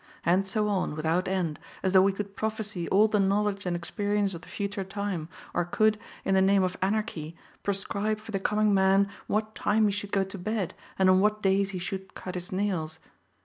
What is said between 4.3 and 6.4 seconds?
of the future time, or could, in